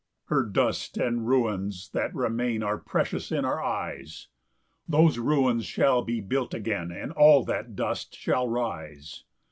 2 0.29 0.33
Her 0.35 0.45
dust 0.45 0.97
and 0.97 1.27
ruins 1.27 1.91
that 1.93 2.11
remain 2.15 2.63
Are 2.63 2.79
precious 2.79 3.31
in 3.31 3.45
our 3.45 3.61
eyes; 3.61 4.29
Those 4.89 5.19
ruins 5.19 5.63
shall 5.67 6.01
be 6.03 6.21
built 6.21 6.55
again, 6.55 6.89
And 6.91 7.11
all 7.11 7.43
that 7.45 7.75
dust 7.75 8.15
shall 8.15 8.47
rise. 8.47 9.25